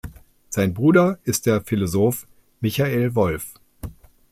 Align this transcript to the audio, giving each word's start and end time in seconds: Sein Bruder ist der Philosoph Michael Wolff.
Sein 0.49 0.73
Bruder 0.73 1.19
ist 1.25 1.45
der 1.45 1.61
Philosoph 1.61 2.25
Michael 2.59 3.13
Wolff. 3.13 3.53